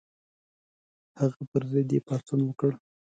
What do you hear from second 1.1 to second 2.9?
هغه پر ضد یې پاڅون وکړ.